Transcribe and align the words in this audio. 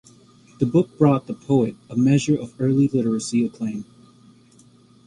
The 0.59 0.65
book 0.65 0.97
brought 0.97 1.27
the 1.27 1.35
poet 1.35 1.75
a 1.87 1.95
measure 1.95 2.35
of 2.35 2.55
early 2.59 2.87
literary 2.87 3.45
acclaim. 3.45 3.85